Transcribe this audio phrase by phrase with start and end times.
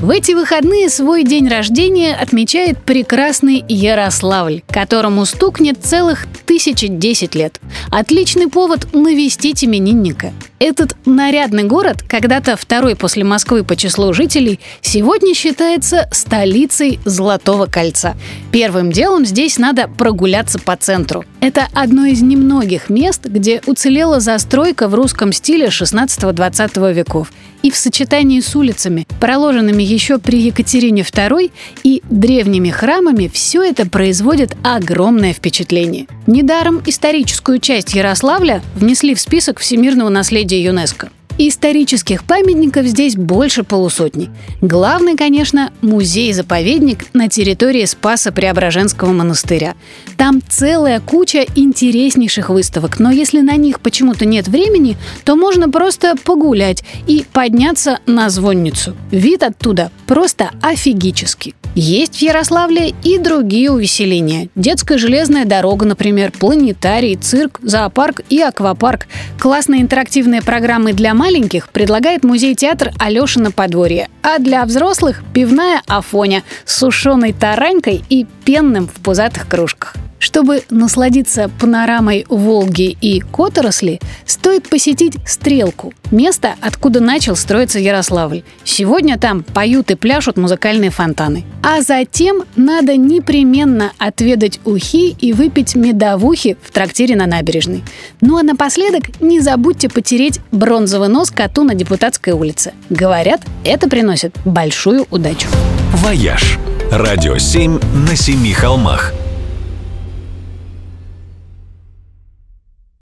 [0.00, 7.60] В эти выходные свой день рождения отмечает прекрасный Ярославль, которому стукнет целых 1010 лет.
[7.90, 10.32] Отличный повод навестить именинника.
[10.60, 18.16] Этот нарядный город, когда-то второй после Москвы по числу жителей, сегодня считается столицей Золотого кольца.
[18.52, 21.24] Первым делом здесь надо прогуляться по центру.
[21.40, 27.76] Это одно из немногих мест, где уцелела застройка в русском стиле 16-20 веков и в
[27.76, 31.50] сочетании с улицами, проложенными еще при Екатерине II
[31.84, 36.06] и древними храмами, все это производит огромное впечатление.
[36.26, 41.10] Недаром историческую часть Ярославля внесли в список всемирного наследия ЮНЕСКО.
[41.40, 44.28] Исторических памятников здесь больше полусотни.
[44.60, 49.76] Главный, конечно, музей-заповедник на территории Спаса Преображенского монастыря.
[50.16, 56.16] Там целая куча интереснейших выставок, но если на них почему-то нет времени, то можно просто
[56.16, 58.96] погулять и подняться на звонницу.
[59.12, 61.54] Вид оттуда просто офигический.
[61.74, 64.48] Есть в Ярославле и другие увеселения.
[64.54, 69.06] Детская железная дорога, например, планетарий, цирк, зоопарк и аквапарк.
[69.38, 76.78] Классные интерактивные программы для маленьких предлагает музей-театр Алешина подворье, а для взрослых– пивная Афоня с
[76.78, 79.94] сушеной таранькой и пенным в пузатых кружках.
[80.18, 88.42] Чтобы насладиться панорамой Волги и Которосли, стоит посетить Стрелку, место, откуда начал строиться Ярославль.
[88.64, 91.44] Сегодня там поют и пляшут музыкальные фонтаны.
[91.62, 97.84] А затем надо непременно отведать ухи и выпить медовухи в трактире на набережной.
[98.20, 102.72] Ну а напоследок не забудьте потереть бронзовый нос коту на Депутатской улице.
[102.90, 105.48] Говорят, это приносит большую удачу.
[105.94, 106.58] «Вояж»–
[106.90, 109.12] радио 7 на семи холмах–